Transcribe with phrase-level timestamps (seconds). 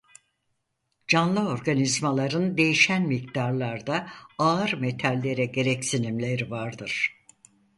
[1.07, 7.21] Canlı organizmaların değişen miktarlarda "ağır metallere" gereksinimleri vardır.